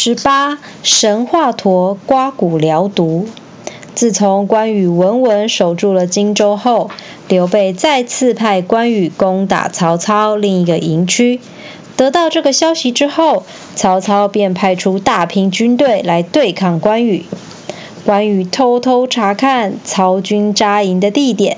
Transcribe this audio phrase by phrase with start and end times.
[0.00, 3.26] 十八神华佗刮骨疗毒。
[3.96, 6.88] 自从关羽稳稳守住了荆州后，
[7.26, 11.40] 刘备再次派关羽攻打曹操另一个营区。
[11.96, 13.42] 得到这个消息之后，
[13.74, 17.24] 曹操便派出大批军队来对抗关羽。
[18.06, 21.56] 关羽偷偷查看曹军扎营的地点，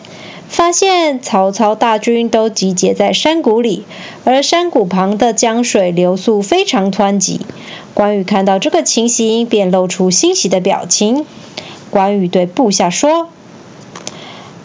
[0.49, 3.85] 发现曹操大军都集结在山谷里，
[4.25, 7.43] 而山谷旁的江水流速非常湍急。
[7.95, 11.27] 关羽看到这个情形，便露出欣喜的表情。
[11.91, 13.29] 关羽对部下说：“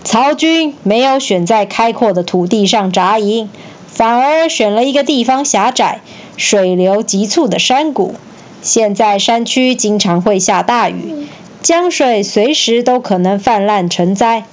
[0.03, 3.49] 曹军没有选在开阔的土地上扎营。”
[3.87, 6.01] 反而选了一个地方狭窄、
[6.35, 8.15] 水流急促的山谷。
[8.61, 11.27] 现在山区经常会下大雨，
[11.61, 14.43] 江水随时都可能泛滥成灾。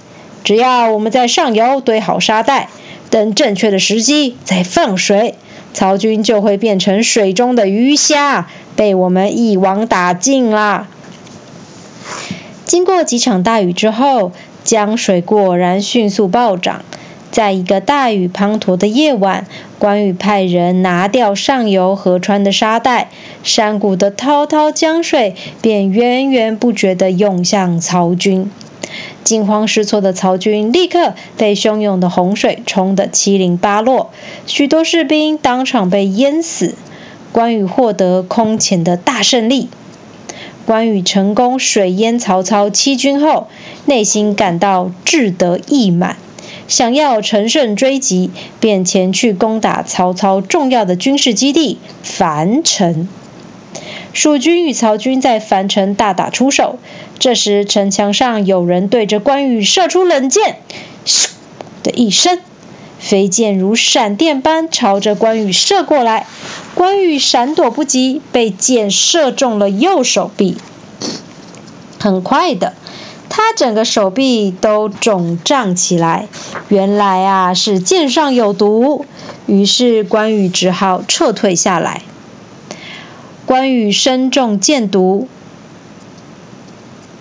[0.44, 2.68] 只要我们在上游堆好沙袋，
[3.10, 5.34] 等正确的时机再放水，
[5.74, 10.86] 曹军就会变成水中的鱼虾，被我们一网打尽啦。
[12.64, 14.32] 经过几场大雨之后，
[14.64, 16.82] 江水果然迅速暴涨。
[17.30, 19.46] 在一个大雨滂沱的夜晚，
[19.78, 23.08] 关羽派人拿掉上游河川的沙袋，
[23.42, 28.50] 山谷的滔滔江水便源源不绝地涌向曹军。
[29.24, 34.10] 惊慌失措的曹军立刻被汹涌的洪水冲得七零八落，
[34.46, 36.74] 许多士兵当场被淹死。
[37.32, 39.68] 关羽获得空前的大胜利。
[40.66, 43.48] 关羽成功水淹曹操七军后，
[43.86, 46.16] 内心感到志得意满。
[46.68, 53.08] 想要乘胜追击，便前去攻打曹操重要的军事基地樊城。
[54.12, 56.78] 蜀军与曹军在樊城大打出手，
[57.18, 60.58] 这时城墙上有人对着关羽射出冷箭，
[61.06, 61.30] 咻
[61.82, 62.38] 的一声，
[62.98, 66.26] 飞箭如闪电般朝着关羽射过来。
[66.74, 70.56] 关羽闪躲不及，被箭射中了右手臂。
[71.98, 72.74] 很快的。
[73.34, 76.26] 他整个手臂都肿胀起来，
[76.68, 79.06] 原来啊是箭上有毒，
[79.46, 82.02] 于是关羽只好撤退下来。
[83.52, 85.28] 关羽身中箭毒，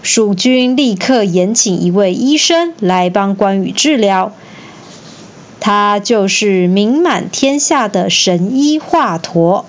[0.02, 4.32] 蜀军立刻延请一位医生来帮关羽治疗，
[5.60, 9.66] 他就是名满天下的神医华佗。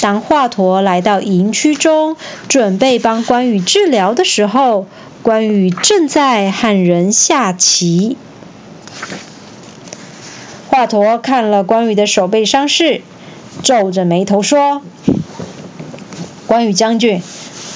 [0.00, 2.16] 当华佗来到营区中，
[2.48, 4.88] 准备帮关羽治疗的时候，
[5.22, 8.16] 关羽正在和人下棋。
[10.66, 13.02] 华佗看了关羽的手背伤势，
[13.62, 14.82] 皱着眉头说
[16.46, 17.22] ：“关羽将军，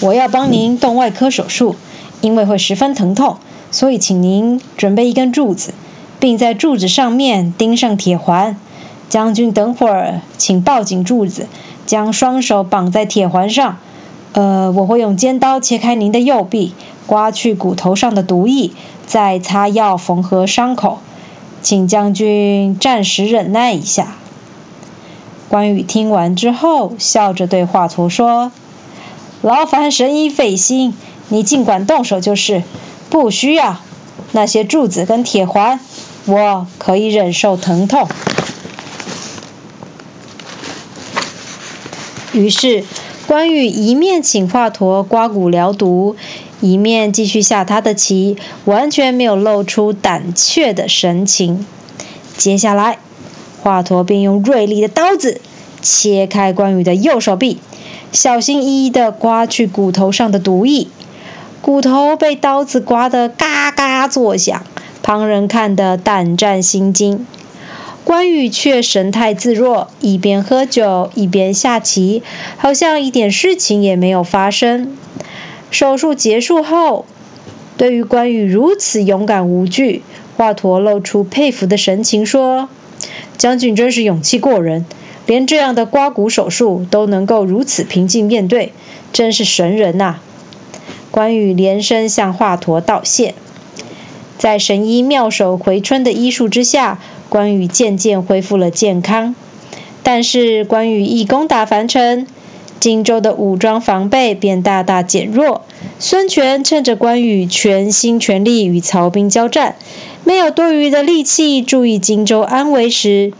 [0.00, 1.76] 我要帮您动外科手术，
[2.20, 3.36] 因为会十分疼痛，
[3.70, 5.74] 所以请您准备一根柱子，
[6.18, 8.56] 并在柱子上面钉上铁环。
[9.08, 11.46] 将军，等会儿请抱紧柱子。”
[11.86, 13.78] 将双手绑在铁环上，
[14.30, 16.72] 呃，我会用尖刀切开您的右臂，
[17.08, 18.70] 刮去骨头上的毒液，
[19.08, 21.00] 再擦药缝合伤口。
[21.62, 24.19] 请将军暂时忍耐一下。
[25.50, 28.52] 关羽听完之后，笑着对华佗说
[29.42, 30.94] ：“劳烦神医费心，
[31.28, 32.62] 你尽管动手就是，
[33.10, 33.78] 不需要
[34.30, 35.80] 那些柱子跟铁环，
[36.26, 38.08] 我可以忍受疼痛。”
[42.32, 42.84] 于是，
[43.26, 46.14] 关羽一面请华佗刮骨疗毒，
[46.60, 48.36] 一面继续下他的棋，
[48.66, 51.66] 完全没有露出胆怯的神情。
[52.36, 52.98] 接下来，
[53.62, 55.40] 华佗便用锐利的刀子
[55.82, 57.58] 切开关羽的右手臂，
[58.12, 60.88] 小心翼翼地刮去骨头上的毒液。
[61.62, 64.64] 骨头被刀子刮得嘎嘎作响，
[65.02, 67.26] 旁人看得胆战心惊。
[68.02, 72.22] 关羽却神态自若，一边喝酒一边下棋，
[72.56, 74.96] 好像一点事情也没有发生。
[75.70, 77.04] 手术结束后，
[77.76, 80.02] 对于关羽如此勇敢无惧，
[80.36, 82.70] 华佗露出佩服的神情，说
[83.38, 84.84] ：“将军真是勇气过人，
[85.26, 88.72] 连这样的刮骨手术都能够如此平静面对，
[89.12, 90.20] 真是神人呐！”
[91.10, 93.34] 关羽连声向华佗道谢。
[94.38, 96.98] 在神医妙手回春的医术之下，
[97.28, 99.34] 关羽渐渐恢复了健康。
[100.02, 102.26] 但是关羽一攻打樊城，
[102.80, 105.62] 荆州的武装防备便大大减弱。
[105.98, 109.76] 孙权趁着关羽全心全力与曹兵交战，
[110.24, 113.32] 没有多余的力气注意荆州安危时，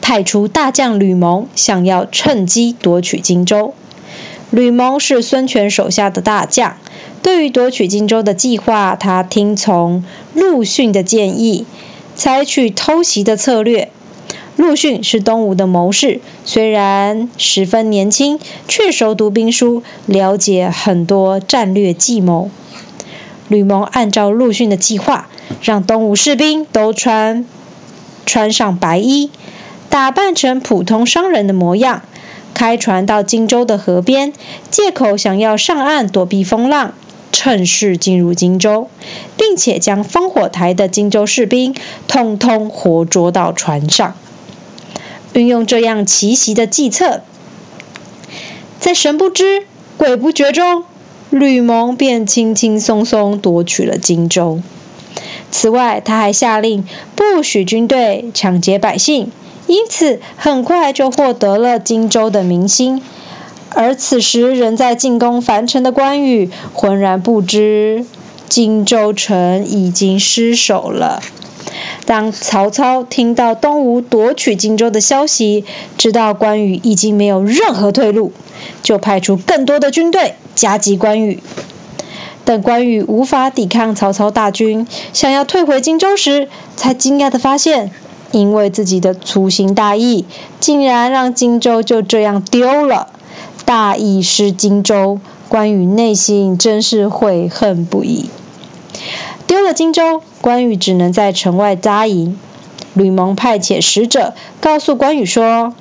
[0.00, 3.74] 派出大将吕蒙，想要趁机夺取荆州。
[4.50, 6.76] 吕蒙是孙权手下的大将。
[7.22, 11.66] 对于夺取荆州的计划，他听从陆逊的建议，
[12.14, 13.90] 采取偷袭的策略。
[14.56, 22.50] 陆逊是东吴的谋士，虽然十分年轻，却熟读兵书，了解很多战略计谋。
[23.48, 25.28] 吕蒙按照陆逊的计划，
[25.60, 27.44] 让东吴士兵都穿
[28.24, 29.30] 穿上白衣，
[29.90, 32.00] 打扮成普通商人的模样，
[32.54, 34.32] 开船到荆州的河边，
[34.70, 36.94] 借口想要上岸躲避风浪，
[37.30, 38.88] 趁势进入荆州，
[39.36, 41.74] 并且将烽火台的荆州士兵
[42.08, 44.16] 通通活捉到船上。
[45.36, 47.20] 运用这样奇袭的计策，
[48.80, 49.64] 在神不知
[49.98, 50.84] 鬼不觉中，
[51.28, 54.62] 吕蒙便轻轻松松夺取了荆州。
[55.50, 59.30] 此外，他还下令不许军队抢劫百姓，
[59.66, 63.02] 因此很快就获得了荆州的民心。
[63.74, 68.06] 而此时仍在进攻樊城的关羽，浑然不知
[68.48, 71.22] 荆州城已经失守了。
[72.04, 75.64] 当曹操听到东吴夺取荆州的消息，
[75.98, 78.32] 知道关羽已经没有任何退路，
[78.82, 81.42] 就派出更多的军队夹击关羽。
[82.44, 87.90] 等关羽无法抵抗曹操大军，想要退回荆州时，才惊讶地发现，
[88.30, 90.24] 因为自己的粗心大意，
[90.60, 93.08] 竟然让荆州就这样丢了。
[93.64, 95.18] 大意失荆州，
[95.48, 98.30] 关羽内心真是悔恨不已。
[99.48, 102.38] 丢了荆州，关羽只能在城外扎营。
[102.94, 105.74] 吕蒙派遣使者告诉关羽说：“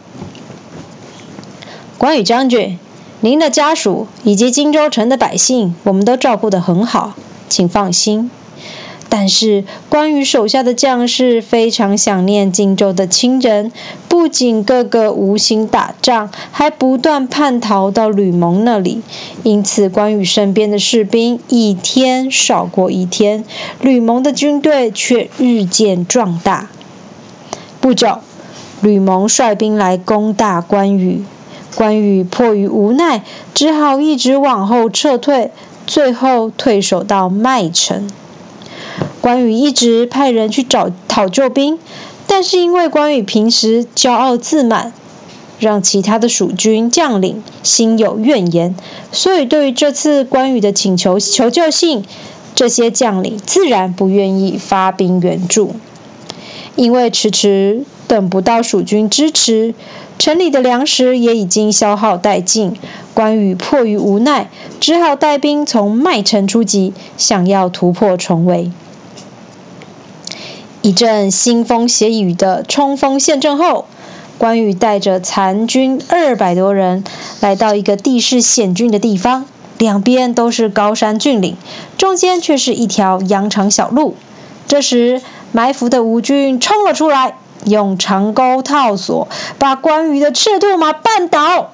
[1.99, 2.79] 关羽将军，
[3.19, 7.13] 您的家属以及荆州城的百姓，我们都照顾得很好，
[7.47, 8.31] 请放心。”
[9.17, 13.71] 但是关羽手下的将士非常想念荆州的亲人，
[14.09, 19.01] 不仅个个无心打仗，还不断叛逃到吕蒙那里。
[19.43, 23.45] 因此，关羽身边的士兵一天少过一天，
[23.79, 26.69] 吕蒙的军队却日渐壮大。
[27.79, 28.19] 不久，
[28.81, 31.23] 吕蒙率兵来攻打关羽，
[31.73, 33.23] 关羽迫于无奈，
[33.53, 35.51] 只好一直往后撤退，
[35.87, 38.09] 最后退守到麦城。
[39.21, 41.79] 关羽一直派人去找讨救兵，
[42.27, 44.93] 但是因为关羽平时骄傲自满，
[45.59, 48.75] 让其他的蜀军将领心有怨言，
[49.11, 52.03] 所以对于这次关羽的请求求救信，
[52.53, 55.73] 这些将领自然不愿意发兵援助。
[56.75, 59.73] 因为迟迟等不到蜀军支持，
[60.19, 62.75] 城里的粮食也已经消耗殆尽，
[63.13, 64.49] 关羽迫于无奈，
[64.81, 68.71] 只好带兵从麦城出击，想要突破重围。
[70.85, 73.85] 一阵腥风血雨的冲锋陷阵后，
[74.37, 77.03] 关羽带着残军二百多人
[77.39, 79.45] 来到一个地势险峻的地方，
[79.79, 81.57] 两边都是高山峻岭，
[81.97, 84.15] 中间却是一条羊肠小路。
[84.67, 87.35] 这时，埋伏的吴军冲了出来，
[87.65, 89.27] 用长钩套索
[89.57, 91.71] 把关羽的赤兔马绊倒，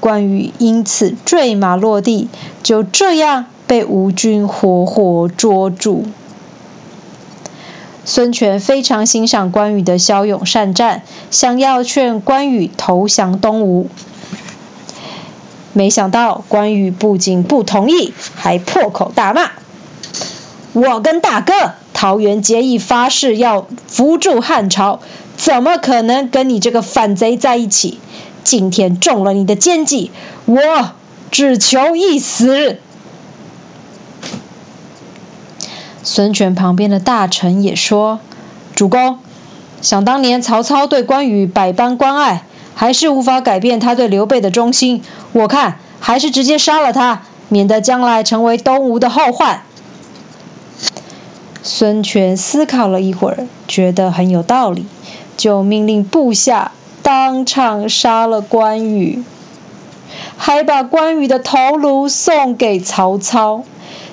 [0.00, 2.30] 关羽因此坠马落地，
[2.62, 6.06] 就这样被吴军活活捉住。
[8.04, 13.88] 孙权非常欣赏关羽的骁勇善战，想要劝关羽投降东吴。
[15.72, 19.52] 没想到关羽不仅不同意，还破口大骂
[20.74, 21.52] ：“我跟大哥
[21.94, 25.00] 桃园结义发誓要扶助汉朝，
[25.36, 28.00] 怎么可能跟你这个反贼在一起？
[28.42, 30.10] 今天中了你的奸计，
[30.44, 30.90] 我
[31.30, 32.78] 只求一死！”
[36.04, 38.18] 孙权旁边的大臣也说
[38.74, 39.18] ：“主公，
[39.80, 42.44] 想当年曹操对关羽百般关爱，
[42.74, 45.02] 还是无法改变他对刘备的忠心。
[45.32, 49.62] 我看还是直接杀了他，免得将来成为东吴的后患。”
[51.62, 54.86] 孙权思考了一会儿，觉得很有道理，
[55.36, 56.72] 就命令部下
[57.04, 59.22] 当场杀了关羽，
[60.36, 63.62] 还把关羽的头颅送给曹操。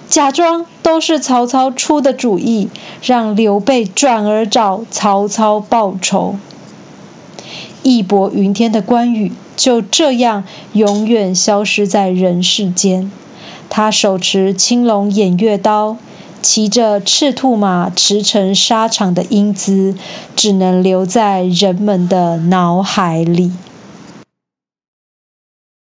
[0.10, 2.70] 假装都是曹操出的主意，
[3.04, 6.36] 让刘备转而找曹操报仇。
[7.84, 13.12] 义薄云天的关羽就这样永远消失在人世间。
[13.70, 15.96] 他手持青龙偃月刀，
[16.42, 19.96] 骑着赤兔马驰骋沙场的英姿，
[20.36, 23.52] 只能留在人们的脑海里。